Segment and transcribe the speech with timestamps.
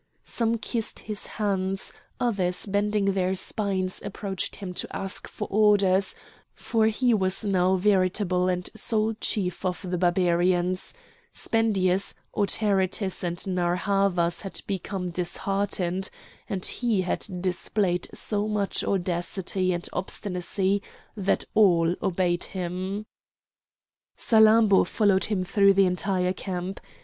[0.25, 6.15] Some kissed his hands; others bending their spines approached him to ask for orders,
[6.55, 10.95] for he was now veritable and sole chief of the Barbarians;
[11.31, 16.09] Spendius, Autaritus, and Narr' Havas had become disheartened,
[16.49, 20.81] and he had displayed so much audacity and obstinacy
[21.15, 23.05] that all obeyed him.
[24.17, 26.79] Salammbô followed him through the entire camp.